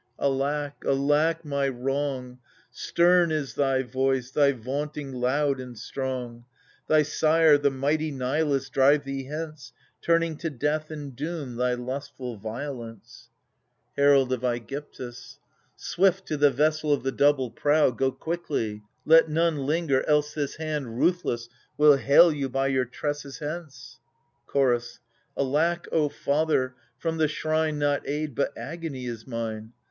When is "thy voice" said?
3.53-4.31